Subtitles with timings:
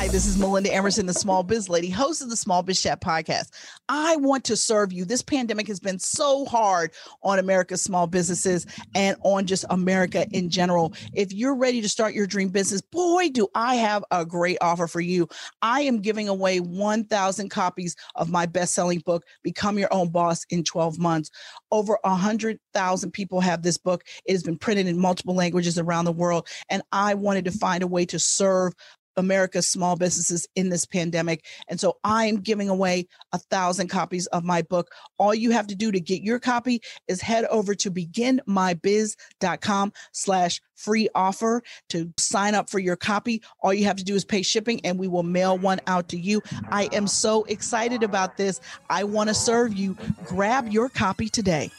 [0.00, 3.02] Hi, this is Melinda Emerson, the Small Biz Lady, host of the Small Biz Chat
[3.02, 3.50] podcast.
[3.86, 5.04] I want to serve you.
[5.04, 6.92] This pandemic has been so hard
[7.22, 10.94] on America's small businesses and on just America in general.
[11.12, 14.86] If you're ready to start your dream business, boy, do I have a great offer
[14.86, 15.28] for you.
[15.60, 20.46] I am giving away 1,000 copies of my best selling book, Become Your Own Boss
[20.48, 21.30] in 12 Months.
[21.70, 24.04] Over 100,000 people have this book.
[24.24, 26.48] It has been printed in multiple languages around the world.
[26.70, 28.72] And I wanted to find a way to serve
[29.20, 31.44] America's small businesses in this pandemic.
[31.68, 34.90] And so I'm giving away a thousand copies of my book.
[35.18, 40.60] All you have to do to get your copy is head over to beginmybiz.com slash
[40.74, 43.42] free offer to sign up for your copy.
[43.60, 46.18] All you have to do is pay shipping and we will mail one out to
[46.18, 46.42] you.
[46.70, 48.60] I am so excited about this.
[48.88, 49.96] I want to serve you.
[50.24, 51.70] Grab your copy today.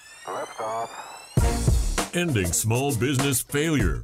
[2.14, 4.04] Ending small business failure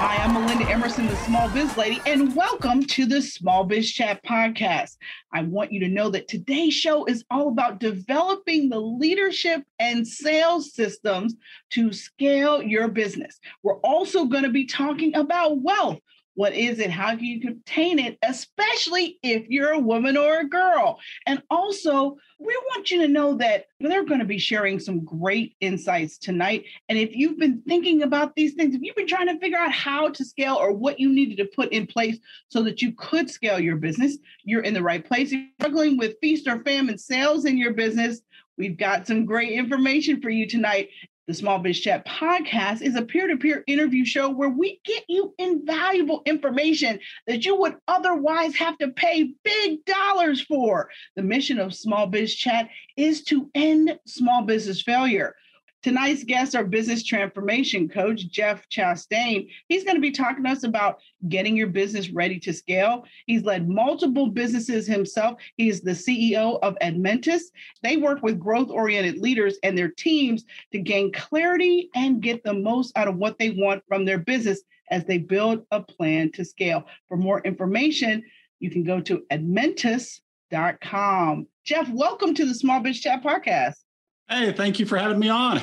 [0.00, 4.24] Hi, I'm Melinda Emerson, the Small Biz Lady, and welcome to the Small Biz Chat
[4.24, 4.96] podcast.
[5.32, 10.06] I want you to know that today's show is all about developing the leadership and
[10.06, 11.34] sales systems
[11.70, 13.40] to scale your business.
[13.64, 15.98] We're also going to be talking about wealth.
[16.38, 16.92] What is it?
[16.92, 21.00] How can you obtain it, especially if you're a woman or a girl?
[21.26, 25.56] And also, we want you to know that they're going to be sharing some great
[25.60, 26.62] insights tonight.
[26.88, 29.72] And if you've been thinking about these things, if you've been trying to figure out
[29.72, 33.28] how to scale or what you needed to put in place so that you could
[33.28, 35.32] scale your business, you're in the right place.
[35.32, 38.20] If you're struggling with feast or famine sales in your business,
[38.58, 40.88] We've got some great information for you tonight.
[41.28, 45.04] The Small Biz Chat podcast is a peer to peer interview show where we get
[45.08, 50.88] you invaluable information that you would otherwise have to pay big dollars for.
[51.16, 55.34] The mission of Small Biz Chat is to end small business failure.
[55.84, 59.48] Tonight's guests are business transformation coach, Jeff Chastain.
[59.68, 63.04] He's going to be talking to us about getting your business ready to scale.
[63.26, 65.40] He's led multiple businesses himself.
[65.56, 67.42] He's the CEO of Admentus.
[67.82, 72.54] They work with growth oriented leaders and their teams to gain clarity and get the
[72.54, 76.44] most out of what they want from their business as they build a plan to
[76.44, 76.86] scale.
[77.06, 78.24] For more information,
[78.58, 81.46] you can go to admentus.com.
[81.64, 83.76] Jeff, welcome to the Small Biz Chat podcast.
[84.28, 85.60] Hey, thank you for having me on.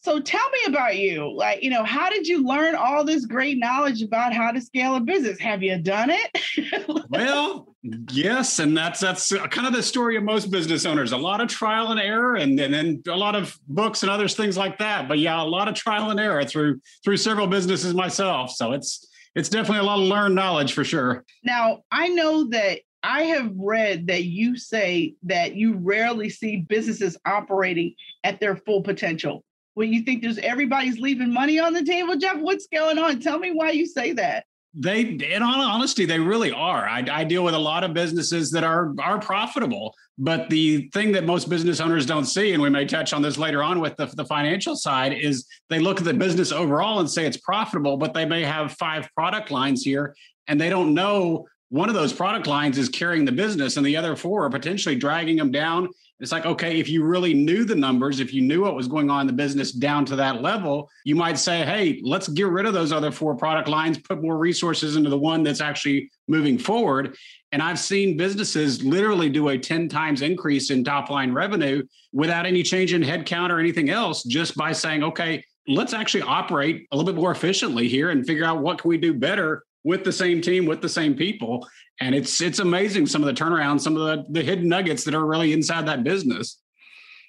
[0.00, 1.32] So tell me about you.
[1.34, 4.94] Like, you know, how did you learn all this great knowledge about how to scale
[4.94, 5.40] a business?
[5.40, 7.04] Have you done it?
[7.10, 7.74] well,
[8.12, 11.12] yes, and that's that's kind of the story of most business owners.
[11.12, 14.34] A lot of trial and error, and, and then a lot of books and others
[14.34, 15.08] things like that.
[15.08, 18.52] But yeah, a lot of trial and error through through several businesses myself.
[18.52, 19.04] So it's
[19.34, 21.24] it's definitely a lot of learned knowledge for sure.
[21.44, 27.16] Now, I know that I have read that you say that you rarely see businesses
[27.24, 29.44] operating at their full potential.
[29.72, 33.20] When you think there's everybody's leaving money on the table, Jeff, what's going on?
[33.20, 34.44] Tell me why you say that.
[34.74, 36.86] They, in all honesty, they really are.
[36.86, 41.12] I, I deal with a lot of businesses that are are profitable, but the thing
[41.12, 43.96] that most business owners don't see, and we may touch on this later on with
[43.96, 47.96] the, the financial side, is they look at the business overall and say it's profitable,
[47.96, 50.14] but they may have five product lines here,
[50.46, 53.96] and they don't know one of those product lines is carrying the business and the
[53.96, 55.88] other four are potentially dragging them down.
[56.20, 59.08] It's like, okay, if you really knew the numbers, if you knew what was going
[59.08, 62.66] on in the business down to that level, you might say, hey, let's get rid
[62.66, 66.58] of those other four product lines, put more resources into the one that's actually moving
[66.58, 67.16] forward.
[67.52, 72.46] And I've seen businesses literally do a 10 times increase in top line revenue without
[72.46, 76.96] any change in headcount or anything else, just by saying, okay, let's actually operate a
[76.96, 80.12] little bit more efficiently here and figure out what can we do better with the
[80.12, 81.66] same team, with the same people.
[82.00, 85.14] And it's it's amazing some of the turnarounds, some of the, the hidden nuggets that
[85.14, 86.60] are really inside that business.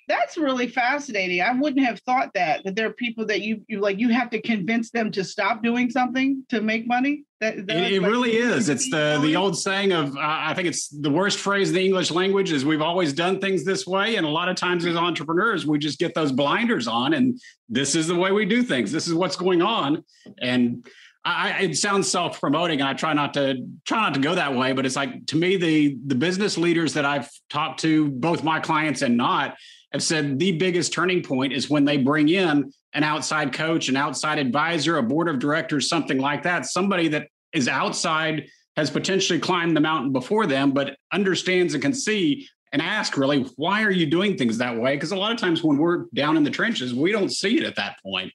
[0.09, 1.39] That's really fascinating.
[1.39, 4.31] I wouldn't have thought that that there are people that you you like you have
[4.31, 7.25] to convince them to stop doing something to make money.
[7.41, 8.69] That, that it, it like, really is.
[8.69, 11.85] It's the the old saying of uh, I think it's the worst phrase in the
[11.85, 14.95] English language is we've always done things this way, and a lot of times as
[14.95, 17.39] entrepreneurs we just get those blinders on, and
[17.69, 18.91] this is the way we do things.
[18.91, 20.03] This is what's going on,
[20.41, 20.87] and
[21.31, 24.73] I, it sounds self-promoting, and I try not to try not to go that way.
[24.73, 28.59] But it's like to me, the the business leaders that I've talked to, both my
[28.59, 29.55] clients and not,
[29.91, 33.95] have said the biggest turning point is when they bring in an outside coach, an
[33.95, 39.39] outside advisor, a board of directors, something like that, somebody that is outside has potentially
[39.39, 43.91] climbed the mountain before them, but understands and can see and ask really, why are
[43.91, 44.95] you doing things that way?
[44.95, 47.63] Because a lot of times when we're down in the trenches, we don't see it
[47.63, 48.31] at that point.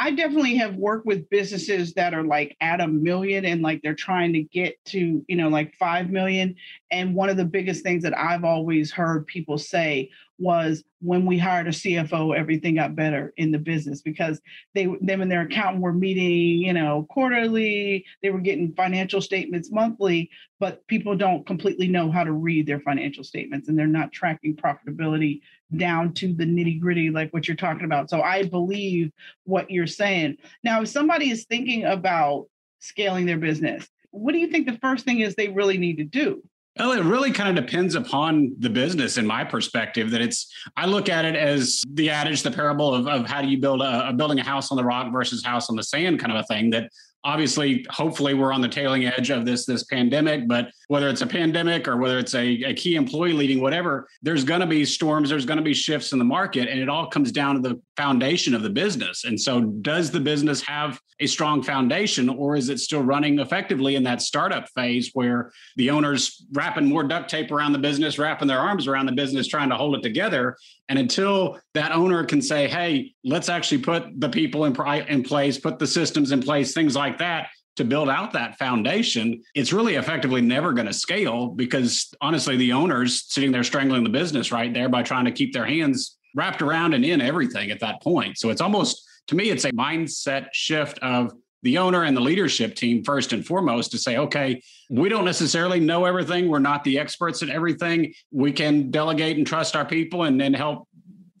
[0.00, 3.94] I definitely have worked with businesses that are like at a million and like they're
[3.94, 6.56] trying to get to, you know, like 5 million.
[6.90, 10.08] And one of the biggest things that I've always heard people say
[10.40, 14.40] was when we hired a CFO, everything got better in the business because
[14.74, 19.70] they them and their accountant were meeting, you know, quarterly, they were getting financial statements
[19.70, 24.12] monthly, but people don't completely know how to read their financial statements and they're not
[24.12, 25.40] tracking profitability
[25.76, 28.10] down to the nitty gritty, like what you're talking about.
[28.10, 29.12] So I believe
[29.44, 30.38] what you're saying.
[30.64, 32.46] Now, if somebody is thinking about
[32.80, 36.04] scaling their business, what do you think the first thing is they really need to
[36.04, 36.42] do?
[36.80, 40.10] Well, it really kind of depends upon the business, in my perspective.
[40.12, 43.48] That it's, I look at it as the adage, the parable of, of how do
[43.48, 46.20] you build a, a building a house on the rock versus house on the sand
[46.20, 46.70] kind of a thing.
[46.70, 46.88] That
[47.22, 51.26] obviously hopefully we're on the tailing edge of this this pandemic but whether it's a
[51.26, 55.28] pandemic or whether it's a, a key employee leaving whatever there's going to be storms
[55.28, 57.78] there's going to be shifts in the market and it all comes down to the
[58.00, 59.24] foundation of the business.
[59.24, 63.94] And so does the business have a strong foundation or is it still running effectively
[63.94, 68.48] in that startup phase where the owners wrapping more duct tape around the business wrapping
[68.48, 70.56] their arms around the business trying to hold it together?
[70.88, 74.74] And until that owner can say, hey, let's actually put the people in,
[75.08, 79.42] in place, put the systems in place, things like that to build out that foundation,
[79.54, 84.10] it's really effectively never going to scale because honestly, the owner's sitting there strangling the
[84.10, 87.80] business right there by trying to keep their hands wrapped around and in everything at
[87.80, 88.38] that point.
[88.38, 91.32] So it's almost, to me, it's a mindset shift of
[91.62, 95.78] the owner and the leadership team first and foremost to say, okay, we don't necessarily
[95.78, 96.48] know everything.
[96.48, 98.14] We're not the experts at everything.
[98.30, 100.88] We can delegate and trust our people and then help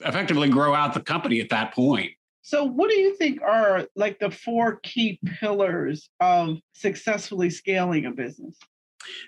[0.00, 2.12] effectively grow out the company at that point.
[2.42, 8.10] So, what do you think are like the four key pillars of successfully scaling a
[8.10, 8.56] business?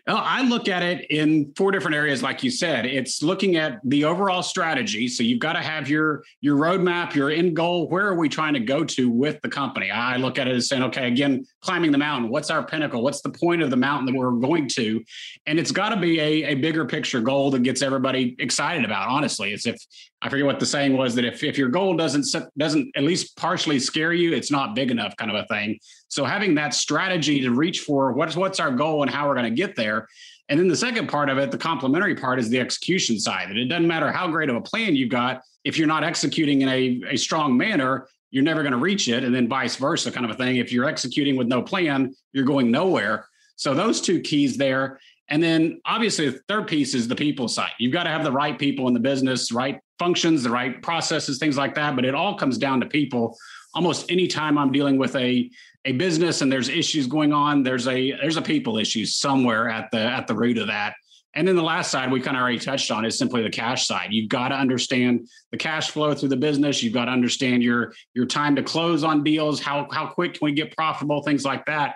[0.06, 2.86] Well, I look at it in four different areas, like you said.
[2.86, 5.08] It's looking at the overall strategy.
[5.08, 7.88] So you've got to have your your roadmap, your end goal.
[7.88, 9.90] Where are we trying to go to with the company?
[9.90, 12.30] I look at it as saying, okay, again, climbing the mountain.
[12.30, 13.02] What's our pinnacle?
[13.02, 15.02] What's the point of the mountain that we're going to?
[15.46, 19.08] And it's got to be a, a bigger picture goal that gets everybody excited about.
[19.08, 19.80] Honestly, it's if
[20.22, 22.26] I forget what the saying was that if if your goal doesn't
[22.56, 25.78] doesn't at least partially scare you, it's not big enough, kind of a thing.
[26.08, 29.50] So having that strategy to reach for what's what's our goal and how we're going
[29.50, 30.06] to get there.
[30.48, 33.48] And then the second part of it, the complementary part, is the execution side.
[33.48, 36.62] That it doesn't matter how great of a plan you've got, if you're not executing
[36.62, 39.24] in a, a strong manner, you're never going to reach it.
[39.24, 40.56] And then vice versa, kind of a thing.
[40.56, 43.26] If you're executing with no plan, you're going nowhere.
[43.56, 45.00] So those two keys there.
[45.28, 47.70] And then obviously the third piece is the people side.
[47.78, 51.38] You've got to have the right people in the business, right functions, the right processes,
[51.38, 51.94] things like that.
[51.94, 53.38] But it all comes down to people.
[53.72, 55.48] Almost anytime I'm dealing with a
[55.84, 59.90] a business and there's issues going on, there's a there's a people issue somewhere at
[59.92, 60.94] the at the root of that.
[61.34, 63.86] And then the last side we kind of already touched on is simply the cash
[63.86, 64.08] side.
[64.10, 66.82] You've got to understand the cash flow through the business.
[66.82, 70.44] You've got to understand your your time to close on deals, how how quick can
[70.46, 71.94] we get profitable, things like that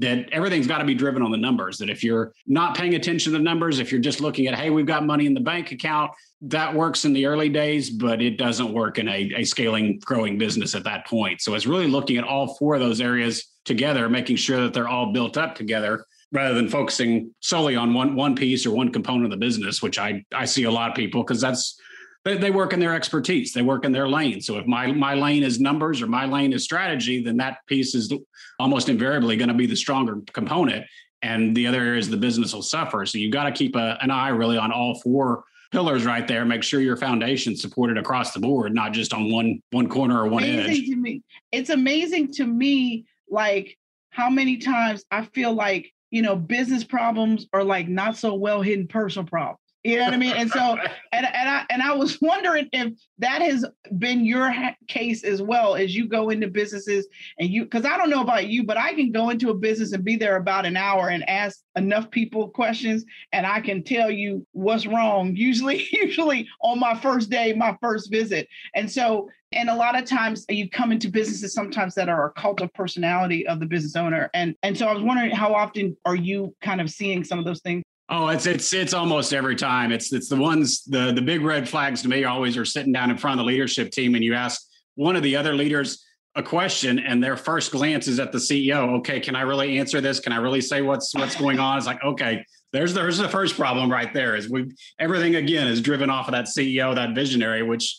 [0.00, 1.78] that everything's got to be driven on the numbers.
[1.78, 4.70] That if you're not paying attention to the numbers, if you're just looking at, hey,
[4.70, 8.38] we've got money in the bank account, that works in the early days, but it
[8.38, 11.40] doesn't work in a, a scaling, growing business at that point.
[11.40, 14.88] So it's really looking at all four of those areas together, making sure that they're
[14.88, 19.24] all built up together rather than focusing solely on one one piece or one component
[19.24, 21.80] of the business, which I I see a lot of people because that's
[22.24, 23.52] they, they work in their expertise.
[23.52, 24.40] They work in their lane.
[24.40, 27.94] So if my my lane is numbers or my lane is strategy, then that piece
[27.94, 28.12] is
[28.60, 30.86] almost invariably going to be the stronger component,
[31.22, 33.04] and the other areas of the business will suffer.
[33.06, 36.44] So you've got to keep a, an eye really on all four pillars right there.
[36.44, 40.28] Make sure your foundation supported across the board, not just on one one corner or
[40.28, 40.86] one amazing edge.
[40.86, 41.22] To me.
[41.52, 43.76] It's amazing to me, like
[44.10, 48.62] how many times I feel like you know business problems are like not so well
[48.62, 49.60] hidden personal problems.
[49.84, 50.32] You know what I mean?
[50.32, 50.76] And so,
[51.12, 53.64] and, and I and I was wondering if that has
[53.96, 57.06] been your ha- case as well as you go into businesses
[57.38, 59.92] and you, because I don't know about you, but I can go into a business
[59.92, 64.10] and be there about an hour and ask enough people questions, and I can tell
[64.10, 65.36] you what's wrong.
[65.48, 69.28] Usually, usually on my first day, my first visit, and so.
[69.50, 72.70] And a lot of times you come into businesses sometimes that are a cult of
[72.74, 74.28] personality of the business owner.
[74.34, 77.46] And and so I was wondering how often are you kind of seeing some of
[77.46, 77.82] those things?
[78.10, 79.92] Oh, it's it's it's almost every time.
[79.92, 83.10] It's it's the ones the the big red flags to me always are sitting down
[83.10, 84.62] in front of the leadership team and you ask
[84.94, 88.98] one of the other leaders a question and their first glance is at the CEO.
[88.98, 90.20] Okay, can I really answer this?
[90.20, 91.76] Can I really say what's what's going on?
[91.76, 94.36] It's like, okay, there's there's the first problem right there.
[94.36, 97.94] Is we everything again is driven off of that CEO, that visionary, which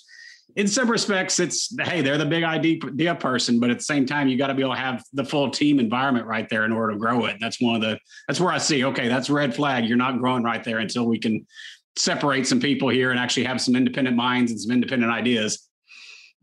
[0.59, 4.27] in some respects, it's hey, they're the big idea person, but at the same time,
[4.27, 6.91] you got to be able to have the full team environment right there in order
[6.91, 7.37] to grow it.
[7.39, 7.97] That's one of the
[8.27, 9.85] that's where I see okay, that's red flag.
[9.85, 11.47] You're not growing right there until we can
[11.95, 15.65] separate some people here and actually have some independent minds and some independent ideas.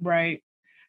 [0.01, 0.43] Right.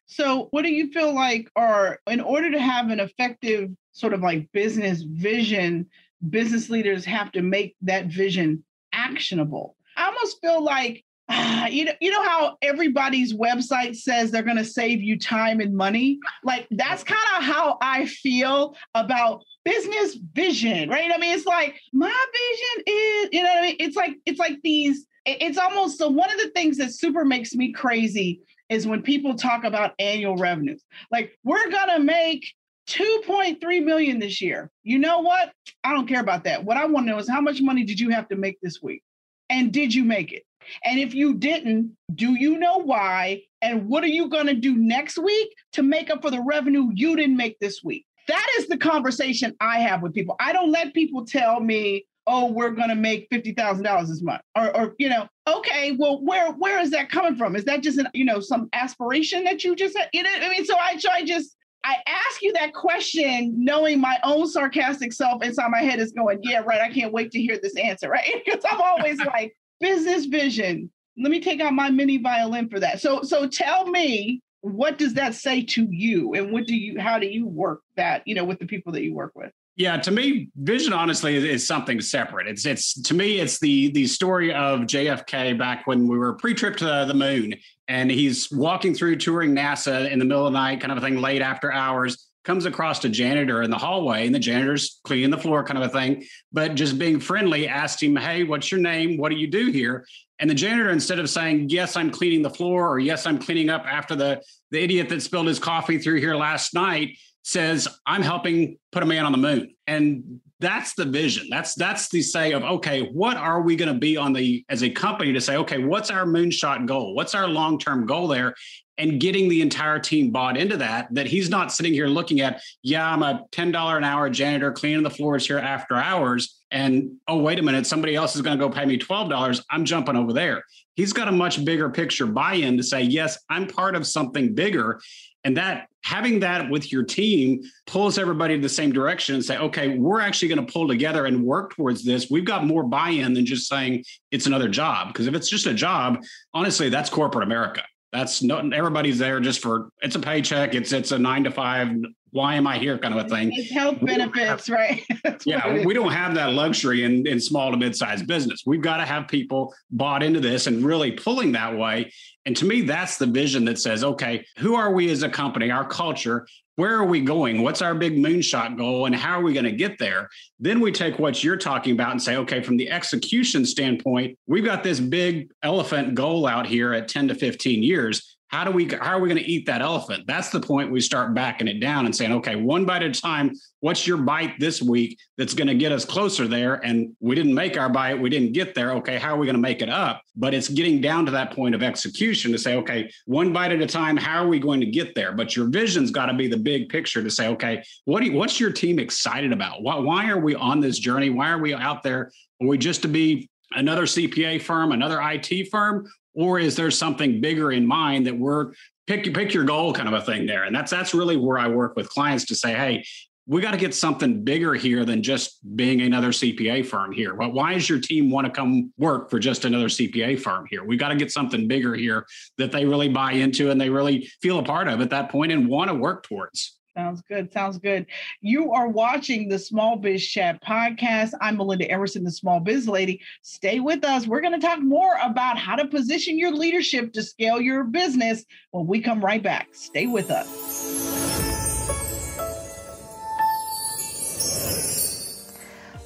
[0.06, 4.22] So, what do you feel like are, in order to have an effective sort of
[4.22, 5.86] like business vision,
[6.30, 9.76] business leaders have to make that vision actionable?
[9.98, 11.04] I almost feel like
[11.70, 15.74] you know, you know how everybody's website says they're going to save you time and
[15.74, 16.18] money.
[16.42, 21.10] Like that's kind of how I feel about business vision, right?
[21.14, 24.38] I mean, it's like my vision is, you know, what I mean, it's like it's
[24.38, 25.06] like these.
[25.26, 26.08] It's almost so.
[26.08, 30.36] One of the things that super makes me crazy is when people talk about annual
[30.36, 30.82] revenues.
[31.10, 32.54] Like we're gonna make
[32.88, 34.70] 2.3 million this year.
[34.82, 35.52] You know what?
[35.84, 36.64] I don't care about that.
[36.64, 38.80] What I want to know is how much money did you have to make this
[38.82, 39.02] week?
[39.50, 40.44] And did you make it?
[40.84, 43.42] And if you didn't, do you know why?
[43.62, 46.90] And what are you going to do next week to make up for the revenue
[46.94, 48.06] you didn't make this week?
[48.28, 50.36] That is the conversation I have with people.
[50.38, 54.42] I don't let people tell me, oh, we're going to make $50,000 this month.
[54.54, 57.56] Or, or, you know, okay, well, where where is that coming from?
[57.56, 60.66] Is that just, an, you know, some aspiration that you just, you know, I mean,
[60.66, 65.42] so I, so I just, I ask you that question knowing my own sarcastic self
[65.42, 66.82] inside my head is going, yeah, right.
[66.82, 68.28] I can't wait to hear this answer, right?
[68.44, 70.90] Because I'm always like, business vision.
[71.16, 73.00] Let me take out my mini violin for that.
[73.00, 77.18] So so tell me what does that say to you and what do you how
[77.18, 79.52] do you work that, you know, with the people that you work with?
[79.76, 82.48] Yeah, to me, vision honestly is, is, something separate.
[82.48, 86.76] It's it's to me, it's the the story of JFK back when we were pre-trip
[86.78, 87.54] to the moon,
[87.86, 91.00] and he's walking through touring NASA in the middle of the night, kind of a
[91.00, 95.28] thing, late after hours, comes across a janitor in the hallway and the janitor's cleaning
[95.28, 98.80] the floor kind of a thing but just being friendly asked him hey what's your
[98.80, 99.18] name?
[99.18, 100.06] What do you do here?
[100.38, 103.68] And the janitor instead of saying yes i'm cleaning the floor or yes i'm cleaning
[103.68, 108.22] up after the the idiot that spilled his coffee through here last night says i'm
[108.22, 109.74] helping put a man on the moon.
[109.86, 111.48] And that's the vision.
[111.50, 114.82] That's that's the say of okay what are we going to be on the as
[114.82, 117.14] a company to say okay what's our moonshot goal?
[117.14, 118.54] What's our long-term goal there
[118.98, 122.60] and getting the entire team bought into that that he's not sitting here looking at
[122.82, 127.38] yeah i'm a $10 an hour janitor cleaning the floors here after hours and oh
[127.38, 130.32] wait a minute somebody else is going to go pay me $12 i'm jumping over
[130.32, 130.64] there.
[130.94, 135.00] He's got a much bigger picture buy-in to say yes i'm part of something bigger.
[135.44, 139.56] And that having that with your team pulls everybody in the same direction and say
[139.56, 142.28] okay we're actually going to pull together and work towards this.
[142.28, 145.74] We've got more buy-in than just saying it's another job because if it's just a
[145.74, 146.18] job
[146.52, 150.74] honestly that's corporate america that's not everybody's there just for it's a paycheck.
[150.74, 151.90] It's it's a nine to five.
[152.30, 152.98] Why am I here?
[152.98, 153.50] Kind of a thing.
[153.54, 155.02] It's health benefits, have, right?
[155.46, 158.62] yeah, we don't have that luxury in in small to mid sized business.
[158.66, 162.12] We've got to have people bought into this and really pulling that way.
[162.46, 165.70] And to me, that's the vision that says, okay, who are we as a company,
[165.70, 167.62] our culture, where are we going?
[167.62, 170.28] What's our big moonshot goal and how are we going to get there?
[170.60, 174.64] Then we take what you're talking about and say, okay, from the execution standpoint, we've
[174.64, 178.86] got this big elephant goal out here at 10 to 15 years how do we
[178.86, 180.24] how are we going to eat that elephant?
[180.26, 183.20] That's the point we start backing it down and saying okay one bite at a
[183.20, 186.74] time what's your bite this week that's going to get us closer there?
[186.84, 188.92] And we didn't make our bite we didn't get there.
[188.92, 190.22] Okay how are we going to make it up?
[190.34, 193.82] But it's getting down to that point of execution to say okay one bite at
[193.82, 195.32] a time how are we going to get there?
[195.32, 198.58] But your vision's got to be the big picture to say okay what you, what's
[198.58, 199.82] your team excited about?
[199.82, 201.30] Why, why are we on this journey?
[201.30, 202.30] Why are we out there?
[202.62, 206.06] Are we just to be another CPA firm, another IT firm,
[206.38, 208.72] or is there something bigger in mind that we're
[209.08, 210.64] pick pick your goal kind of a thing there?
[210.64, 213.04] And that's that's really where I work with clients to say, hey,
[213.48, 217.34] we got to get something bigger here than just being another CPA firm here.
[217.34, 220.84] Well, why does your team want to come work for just another CPA firm here?
[220.84, 222.24] We got to get something bigger here
[222.58, 225.50] that they really buy into and they really feel a part of at that point
[225.50, 226.77] and want to work towards.
[226.98, 227.52] Sounds good.
[227.52, 228.06] Sounds good.
[228.40, 231.30] You are watching the Small Biz Chat podcast.
[231.40, 233.20] I'm Melinda Emerson, the Small Biz Lady.
[233.42, 234.26] Stay with us.
[234.26, 238.44] We're going to talk more about how to position your leadership to scale your business
[238.72, 239.68] when we come right back.
[239.70, 240.48] Stay with us.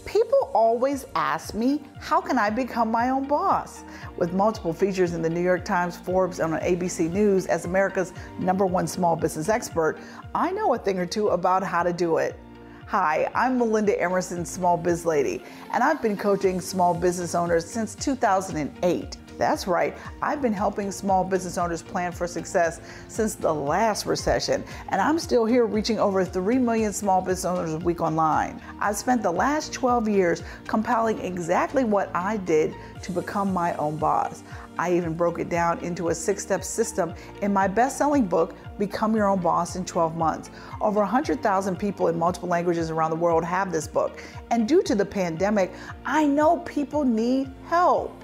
[0.04, 3.82] People always ask me, how can I become my own boss?
[4.16, 8.12] With multiple features in the New York Times, Forbes, and on ABC News as America's
[8.38, 9.98] number one small business expert,
[10.34, 12.38] I know a thing or two about how to do it.
[12.86, 15.42] Hi, I'm Melinda Emerson, Small Biz Lady,
[15.72, 19.16] and I've been coaching small business owners since 2008.
[19.42, 24.62] That's right, I've been helping small business owners plan for success since the last recession,
[24.90, 28.62] and I'm still here reaching over 3 million small business owners a week online.
[28.78, 32.72] I've spent the last 12 years compiling exactly what I did
[33.02, 34.44] to become my own boss.
[34.78, 38.54] I even broke it down into a six step system in my best selling book,
[38.78, 40.50] Become Your Own Boss in 12 Months.
[40.80, 44.22] Over 100,000 people in multiple languages around the world have this book.
[44.52, 45.72] And due to the pandemic,
[46.06, 48.22] I know people need help.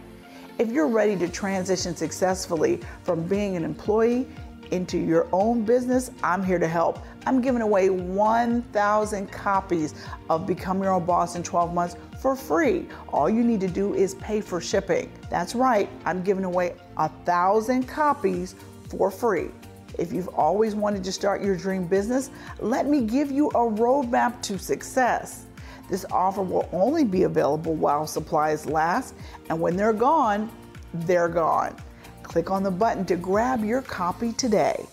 [0.58, 4.26] If you're ready to transition successfully from being an employee
[4.72, 6.98] into your own business, I'm here to help.
[7.26, 9.94] I'm giving away 1,000 copies
[10.28, 12.88] of Become Your Own Boss in 12 months for free.
[13.12, 15.12] All you need to do is pay for shipping.
[15.30, 18.56] That's right, I'm giving away a thousand copies
[18.90, 19.50] for free.
[19.96, 24.42] If you've always wanted to start your dream business, let me give you a roadmap
[24.42, 25.46] to success.
[25.88, 29.14] This offer will only be available while supplies last,
[29.48, 30.50] and when they're gone,
[30.92, 31.74] they're gone.
[32.22, 34.86] Click on the button to grab your copy today.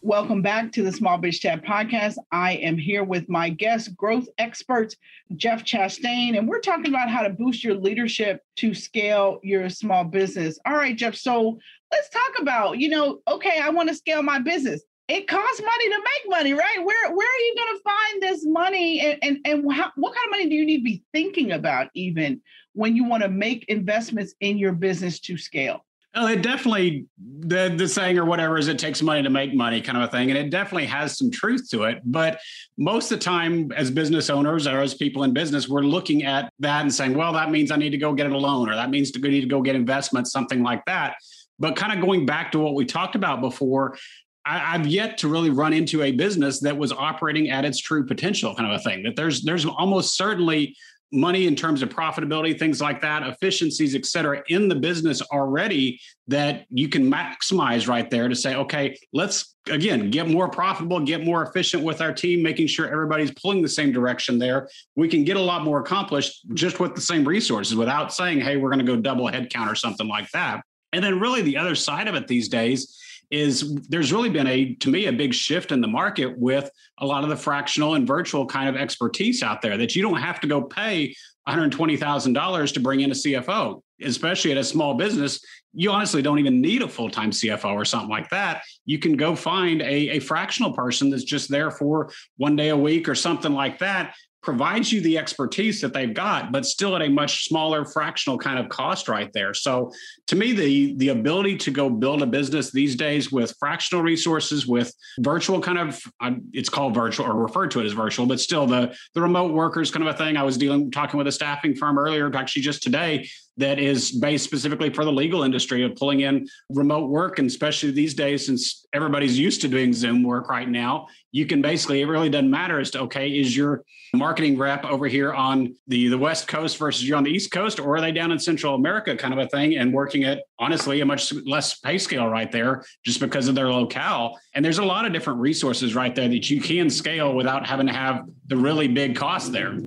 [0.00, 2.16] Welcome back to the Small Biz Chat podcast.
[2.32, 4.96] I am here with my guest, growth expert
[5.36, 10.02] Jeff Chastain, and we're talking about how to boost your leadership to scale your small
[10.02, 10.58] business.
[10.66, 11.14] All right, Jeff.
[11.14, 11.58] So
[11.92, 14.82] let's talk about, you know, okay, I want to scale my business.
[15.08, 16.78] It costs money to make money, right?
[16.78, 20.26] Where where are you going to find this money, and and, and how, what kind
[20.26, 22.40] of money do you need to be thinking about even
[22.74, 25.84] when you want to make investments in your business to scale?
[26.14, 27.06] Well, it definitely
[27.40, 30.08] the the saying or whatever is it takes money to make money kind of a
[30.08, 32.02] thing, and it definitely has some truth to it.
[32.04, 32.38] But
[32.76, 36.52] most of the time, as business owners or as people in business, we're looking at
[36.58, 38.90] that and saying, "Well, that means I need to go get a loan, or that
[38.90, 41.16] means to need to go get investments, something like that."
[41.58, 43.96] But kind of going back to what we talked about before,
[44.44, 48.04] I, have yet to really run into a business that was operating at its true
[48.04, 49.02] potential, kind of a thing.
[49.04, 50.76] That there's there's almost certainly
[51.12, 56.00] money in terms of profitability, things like that, efficiencies, et cetera, in the business already
[56.26, 61.24] that you can maximize right there to say, okay, let's again get more profitable, get
[61.24, 64.68] more efficient with our team, making sure everybody's pulling the same direction there.
[64.96, 68.56] We can get a lot more accomplished just with the same resources without saying, hey,
[68.56, 70.62] we're going to go double headcount or something like that.
[70.94, 72.98] And then really the other side of it these days
[73.32, 77.06] is there's really been a to me a big shift in the market with a
[77.06, 80.38] lot of the fractional and virtual kind of expertise out there that you don't have
[80.40, 81.14] to go pay
[81.48, 85.44] $120,000 to bring in a CFO especially at a small business.
[85.74, 88.62] You honestly don't even need a full-time CFO or something like that.
[88.84, 92.76] You can go find a, a fractional person that's just there for one day a
[92.76, 97.02] week or something like that provides you the expertise that they've got, but still at
[97.02, 99.54] a much smaller fractional kind of cost right there.
[99.54, 99.92] So
[100.26, 104.66] to me, the the ability to go build a business these days with fractional resources,
[104.66, 108.40] with virtual kind of uh, it's called virtual or referred to it as virtual, but
[108.40, 110.36] still the the remote workers kind of a thing.
[110.36, 114.44] I was dealing talking with a staffing firm earlier, actually just today, that is based
[114.44, 117.38] specifically for the legal industry of pulling in remote work.
[117.38, 121.62] And especially these days, since everybody's used to doing Zoom work right now, you can
[121.62, 123.84] basically, it really doesn't matter as to, okay, is your
[124.14, 127.80] marketing rep over here on the, the West Coast versus you're on the East Coast,
[127.80, 131.00] or are they down in Central America kind of a thing and working at honestly
[131.00, 134.38] a much less pay scale right there just because of their locale?
[134.54, 137.86] And there's a lot of different resources right there that you can scale without having
[137.86, 139.78] to have the really big cost there.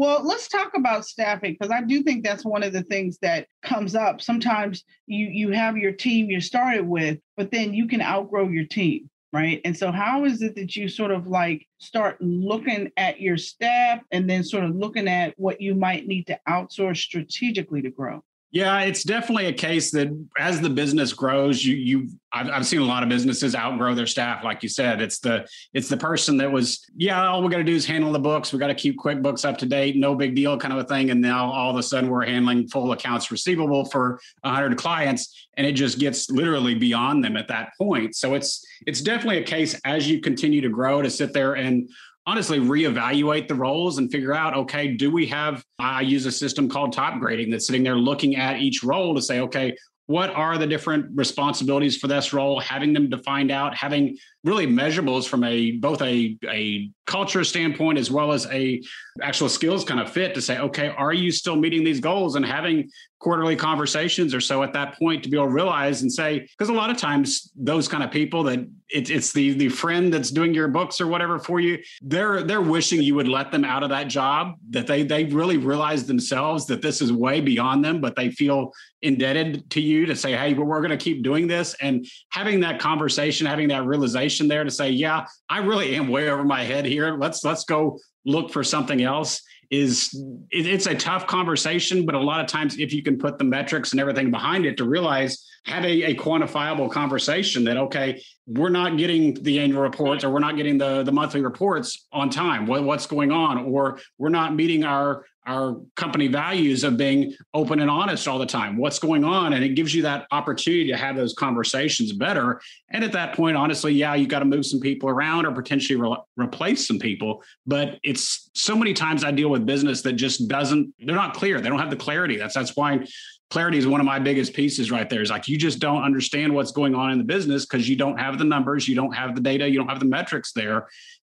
[0.00, 3.48] Well, let's talk about staffing because I do think that's one of the things that
[3.62, 4.22] comes up.
[4.22, 8.64] Sometimes you you have your team you started with, but then you can outgrow your
[8.64, 9.60] team, right?
[9.62, 14.00] And so how is it that you sort of like start looking at your staff
[14.10, 18.24] and then sort of looking at what you might need to outsource strategically to grow?
[18.52, 22.80] Yeah, it's definitely a case that as the business grows, you you I've, I've seen
[22.80, 24.42] a lot of businesses outgrow their staff.
[24.42, 27.64] Like you said, it's the it's the person that was yeah, all we got to
[27.64, 28.52] do is handle the books.
[28.52, 31.10] We got to keep QuickBooks up to date, no big deal, kind of a thing.
[31.10, 35.64] And now all of a sudden we're handling full accounts receivable for 100 clients, and
[35.64, 38.16] it just gets literally beyond them at that point.
[38.16, 41.88] So it's it's definitely a case as you continue to grow to sit there and
[42.26, 46.68] honestly reevaluate the roles and figure out okay do we have i use a system
[46.68, 49.74] called top grading that's sitting there looking at each role to say okay
[50.06, 55.28] what are the different responsibilities for this role having them defined out having really measurables
[55.28, 58.80] from a both a, a culture standpoint as well as a
[59.20, 62.46] actual skills kind of fit to say okay are you still meeting these goals and
[62.46, 66.38] having quarterly conversations or so at that point to be able to realize and say
[66.38, 70.14] because a lot of times those kind of people that it, it's the the friend
[70.14, 73.64] that's doing your books or whatever for you they're they're wishing you would let them
[73.64, 77.84] out of that job that they they really realize themselves that this is way beyond
[77.84, 78.72] them but they feel
[79.02, 81.74] indebted to you to say hey we're going to keep doing this.
[81.80, 86.28] And having that conversation having that realization there to say yeah i really am way
[86.28, 87.16] over my head here.
[87.16, 90.12] Let's let's go look for something else is
[90.50, 93.44] it, it's a tough conversation, but a lot of times if you can put the
[93.44, 98.70] metrics and everything behind it to realize have a, a quantifiable conversation that okay, we're
[98.70, 102.66] not getting the annual reports or we're not getting the the monthly reports on time.
[102.66, 103.58] What, what's going on?
[103.66, 108.46] Or we're not meeting our our company values of being open and honest all the
[108.46, 108.76] time.
[108.76, 109.54] What's going on?
[109.54, 112.60] And it gives you that opportunity to have those conversations better.
[112.90, 115.98] And at that point, honestly, yeah, you got to move some people around or potentially
[115.98, 117.42] re- replace some people.
[117.66, 121.60] But it's so many times I deal with business that just doesn't, they're not clear.
[121.60, 122.36] They don't have the clarity.
[122.36, 123.06] That's that's why
[123.50, 125.22] clarity is one of my biggest pieces right there.
[125.22, 128.18] Is like you just don't understand what's going on in the business because you don't
[128.18, 130.88] have the numbers, you don't have the data, you don't have the metrics there.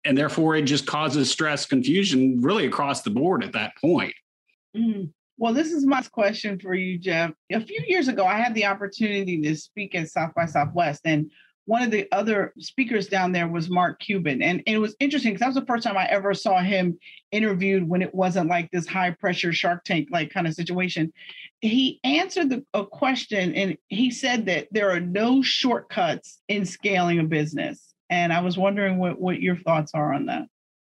[0.04, 4.14] And therefore, it just causes stress, confusion really across the board at that point.
[4.76, 5.10] Mm.
[5.36, 7.32] Well, this is my question for you, Jeff.
[7.50, 11.30] A few years ago, I had the opportunity to speak at South by Southwest, and
[11.66, 14.42] one of the other speakers down there was Mark Cuban.
[14.42, 16.98] And, and it was interesting because that was the first time I ever saw him
[17.32, 21.12] interviewed when it wasn't like this high pressure Shark Tank like kind of situation.
[21.60, 27.18] He answered the, a question and he said that there are no shortcuts in scaling
[27.18, 27.94] a business.
[28.10, 30.44] And I was wondering what, what your thoughts are on that.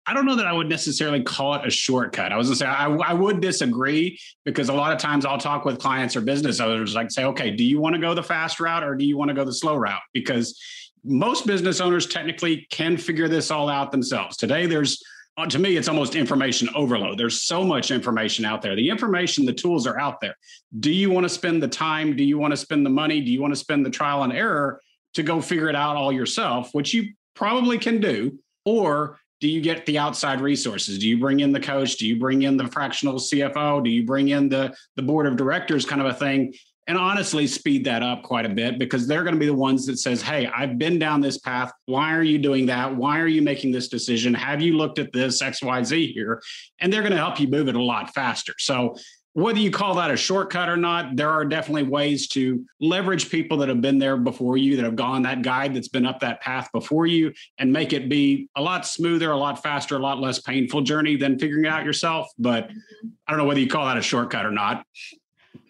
[0.06, 2.32] I don't know that I would necessarily call it a shortcut.
[2.32, 5.64] I was gonna say I, I, would disagree because a lot of times I'll talk
[5.64, 8.58] with clients or business owners like say, okay, do you want to go the fast
[8.58, 10.02] route or do you want to go the slow route?
[10.12, 10.60] Because
[11.04, 14.36] most business owners technically can figure this all out themselves.
[14.36, 15.02] Today, there's
[15.38, 17.18] uh, to me, it's almost information overload.
[17.18, 18.76] There's so much information out there.
[18.76, 20.36] The information, the tools are out there.
[20.80, 22.16] Do you want to spend the time?
[22.16, 23.20] Do you want to spend the money?
[23.22, 24.80] Do you want to spend the trial and error
[25.14, 28.38] to go figure it out all yourself, which you probably can do?
[28.66, 31.00] Or do you get the outside resources?
[31.00, 31.96] Do you bring in the coach?
[31.96, 33.82] Do you bring in the fractional CFO?
[33.82, 36.54] Do you bring in the the board of directors kind of a thing?
[36.86, 39.84] And honestly, speed that up quite a bit because they're going to be the ones
[39.86, 41.72] that says, "Hey, I've been down this path.
[41.86, 42.94] Why are you doing that?
[42.94, 44.32] Why are you making this decision?
[44.32, 46.40] Have you looked at this X, Y, Z here?"
[46.78, 48.54] And they're going to help you move it a lot faster.
[48.60, 48.94] So
[49.34, 53.56] whether you call that a shortcut or not, there are definitely ways to leverage people
[53.58, 56.40] that have been there before you, that have gone that guide that's been up that
[56.40, 60.18] path before you, and make it be a lot smoother, a lot faster, a lot
[60.18, 62.28] less painful journey than figuring it out yourself.
[62.38, 62.70] But.
[63.26, 64.84] I don't know whether you call that a shortcut or not.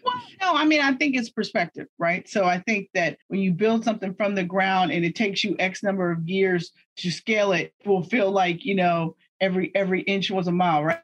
[0.05, 2.29] Well, no, I mean, I think it's perspective, right?
[2.29, 5.55] So I think that when you build something from the ground and it takes you
[5.59, 10.01] X number of years to scale it, it will feel like, you know, every every
[10.03, 10.99] inch was a mile, right?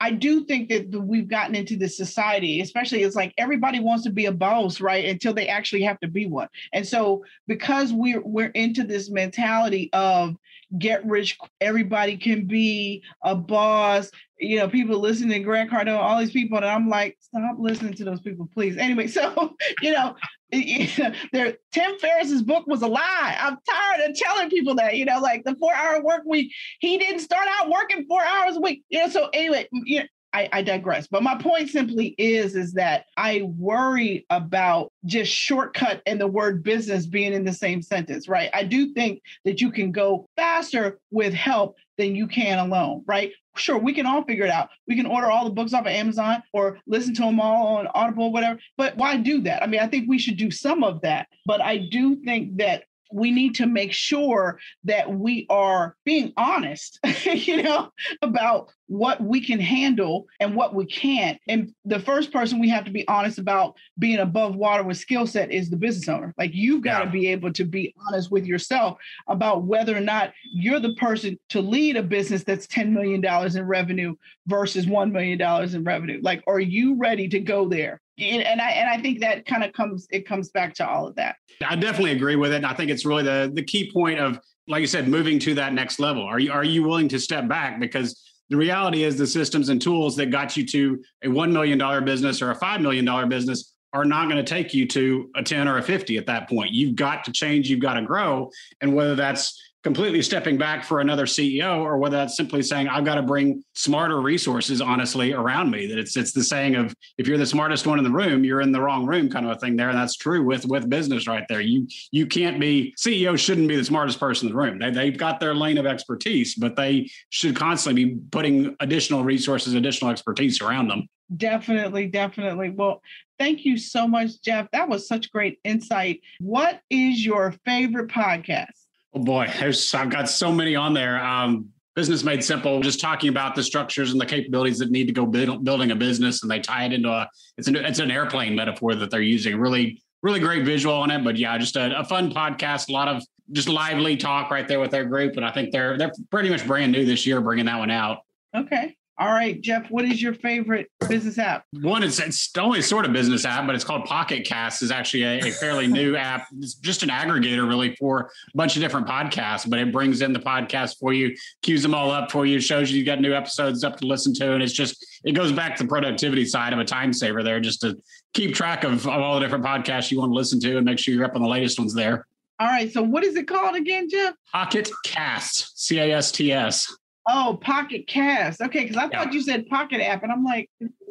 [0.00, 4.10] I do think that we've gotten into this society, especially it's like everybody wants to
[4.10, 5.04] be a boss, right?
[5.04, 6.48] Until they actually have to be one.
[6.72, 10.36] And so because we're we're into this mentality of
[10.78, 14.10] get rich, everybody can be a boss.
[14.40, 18.04] You know, people listening Grant Cardone, all these people, and I'm like, stop listening to
[18.04, 18.76] those people, please.
[18.76, 20.16] Anyway, so you know,
[21.32, 23.36] there Tim Ferriss's book was a lie.
[23.38, 26.98] I'm tired of telling people that, you know, like the four hour work week, he
[26.98, 28.82] didn't start out working four hours a week.
[28.88, 31.08] You know, so anyway, you know, I, I, digress.
[31.08, 36.62] But my point simply is, is that I worry about just shortcut and the word
[36.62, 38.50] business being in the same sentence, right?
[38.54, 43.32] I do think that you can go faster with help than you can alone, right?
[43.56, 44.70] Sure, we can all figure it out.
[44.88, 47.88] We can order all the books off of Amazon or listen to them all on
[47.94, 48.58] Audible, whatever.
[48.76, 49.62] But why do that?
[49.62, 51.28] I mean, I think we should do some of that.
[51.46, 56.98] But I do think that we need to make sure that we are being honest,
[57.24, 57.90] you know,
[58.22, 61.38] about what we can handle and what we can't.
[61.48, 65.26] And the first person we have to be honest about being above water with skill
[65.26, 66.34] set is the business owner.
[66.36, 67.04] Like you've got yeah.
[67.04, 71.38] to be able to be honest with yourself about whether or not you're the person
[71.50, 74.14] to lead a business that's $10 million in revenue
[74.46, 75.40] versus $1 million
[75.74, 76.20] in revenue.
[76.22, 78.00] Like, are you ready to go there?
[78.20, 81.14] And I and I think that kind of comes it comes back to all of
[81.16, 81.36] that.
[81.64, 82.56] I definitely agree with it.
[82.56, 85.54] And I think it's really the the key point of like you said, moving to
[85.54, 86.22] that next level.
[86.22, 87.80] Are you are you willing to step back?
[87.80, 92.04] Because the reality is the systems and tools that got you to a $1 million
[92.04, 95.68] business or a $5 million business are not going to take you to a 10
[95.68, 96.72] or a 50 at that point.
[96.72, 98.50] You've got to change, you've got to grow.
[98.80, 103.04] And whether that's completely stepping back for another CEO, or whether that's simply saying I've
[103.04, 105.86] got to bring smarter resources, honestly, around me.
[105.86, 108.60] That it's it's the saying of if you're the smartest one in the room, you're
[108.60, 109.88] in the wrong room, kind of a thing there.
[109.88, 111.60] And that's true with with business right there.
[111.60, 114.78] You you can't be CEO shouldn't be the smartest person in the room.
[114.78, 119.74] They they've got their lane of expertise, but they should constantly be putting additional resources,
[119.74, 121.08] additional expertise around them.
[121.36, 122.70] Definitely, definitely.
[122.70, 123.02] Well,
[123.38, 124.68] thank you so much, Jeff.
[124.72, 126.20] That was such great insight.
[126.40, 128.79] What is your favorite podcast?
[129.14, 131.22] Oh boy, there's I've got so many on there.
[131.22, 135.12] Um, business made simple, just talking about the structures and the capabilities that need to
[135.12, 138.10] go build, building a business, and they tie it into a it's an it's an
[138.10, 139.58] airplane metaphor that they're using.
[139.58, 142.88] Really, really great visual on it, but yeah, just a, a fun podcast.
[142.88, 145.98] A lot of just lively talk right there with their group, and I think they're
[145.98, 148.18] they're pretty much brand new this year, bringing that one out.
[148.54, 151.66] Okay, all right, Jeff, what is your favorite business app?
[151.82, 154.80] One it's, it's only sort of business app, but it's called Pocket Cast.
[154.80, 156.46] is actually a, a fairly new app.
[156.58, 160.32] It's just an aggregator really for a bunch of different podcasts, but it brings in
[160.32, 163.34] the podcast for you, queues them all up for you, shows you you've got new
[163.34, 166.72] episodes up to listen to, and it's just it goes back to the productivity side
[166.72, 168.00] of a time saver there, just to
[168.32, 170.98] keep track of, of all the different podcasts you want to listen to and make
[170.98, 172.26] sure you're up on the latest ones there.
[172.58, 172.90] All right.
[172.90, 174.34] So what is it called again, Jeff?
[174.52, 176.94] Pocket Cast, C A S T S.
[177.32, 178.60] Oh, Pocket Cast.
[178.60, 180.68] Okay, because I thought you said Pocket App, and I'm like,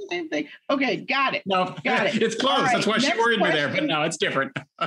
[0.09, 0.49] same thing.
[0.69, 1.43] Okay, got it.
[1.45, 2.21] No, Got it.
[2.21, 2.59] it's close.
[2.61, 4.51] Right, That's why she worried me there, but no, it's different.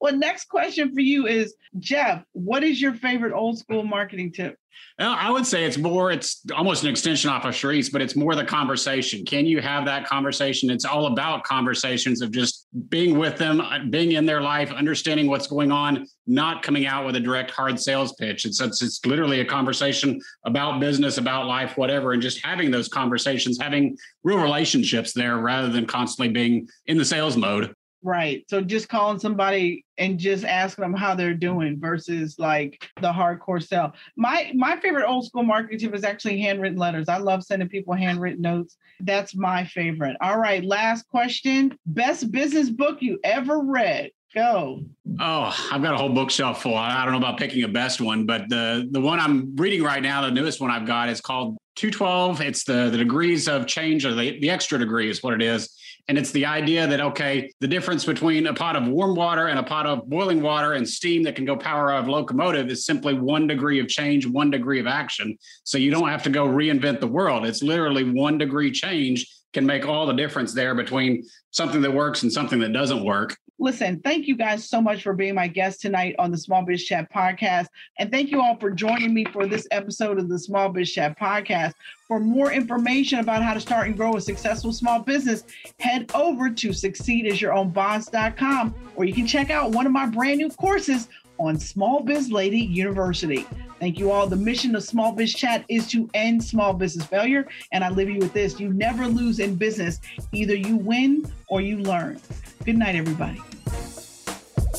[0.00, 4.56] well, next question for you is Jeff, what is your favorite old school marketing tip?
[4.98, 8.14] Well, I would say it's more, it's almost an extension off of Sharice, but it's
[8.14, 9.24] more the conversation.
[9.24, 10.70] Can you have that conversation?
[10.70, 15.28] It's all about conversations of just being with them, uh, being in their life, understanding
[15.28, 18.44] what's going on, not coming out with a direct hard sales pitch.
[18.44, 22.88] It's, it's, it's literally a conversation about business, about life, whatever, and just having those
[22.88, 27.74] conversations, having real relationships there rather than constantly being in the sales mode.
[28.06, 28.44] Right.
[28.48, 33.60] So just calling somebody and just asking them how they're doing versus like the hardcore
[33.60, 33.94] sell.
[34.16, 37.08] My my favorite old school marketing tip is actually handwritten letters.
[37.08, 38.76] I love sending people handwritten notes.
[39.00, 40.16] That's my favorite.
[40.20, 41.76] All right, last question.
[41.84, 44.12] Best business book you ever read.
[44.32, 44.84] Go.
[45.18, 46.76] Oh, I've got a whole bookshelf full.
[46.76, 50.02] I don't know about picking a best one, but the the one I'm reading right
[50.02, 52.40] now, the newest one I've got, is called 212.
[52.40, 55.76] It's the the degrees of change, or the, the extra degree is what it is.
[56.08, 59.58] And it's the idea that okay, the difference between a pot of warm water and
[59.58, 63.14] a pot of boiling water and steam that can go power a locomotive is simply
[63.14, 65.36] one degree of change, one degree of action.
[65.64, 67.44] So you don't have to go reinvent the world.
[67.44, 72.22] It's literally one degree change can make all the difference there between something that works
[72.22, 73.36] and something that doesn't work.
[73.58, 76.84] Listen, thank you guys so much for being my guest tonight on the Small Biz
[76.84, 77.68] Chat podcast.
[77.98, 81.18] And thank you all for joining me for this episode of the Small Biz Chat
[81.18, 81.72] podcast.
[82.06, 85.44] For more information about how to start and grow a successful small business,
[85.80, 91.08] head over to succeedasyourownboss.com or you can check out one of my brand new courses
[91.38, 93.46] on Small Biz Lady University.
[93.80, 94.26] Thank you all.
[94.26, 97.46] The mission of Small Biz Chat is to end small business failure.
[97.72, 100.00] And I leave you with this you never lose in business,
[100.32, 102.20] either you win or you learn.
[102.64, 103.42] Good night, everybody.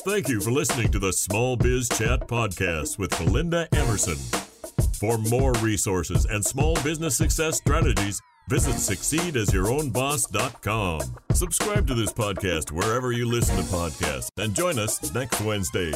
[0.08, 4.16] Thank you for listening to the Small Biz Chat podcast with Melinda Emerson.
[5.00, 11.02] For more resources and small business success strategies, visit succeedasyourownboss.com.
[11.34, 15.92] Subscribe to this podcast wherever you listen to podcasts and join us next Wednesday.